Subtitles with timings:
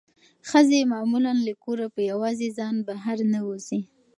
[0.49, 3.79] ښځې معمولا له کوره په یوازې ځان بهر نه وځي.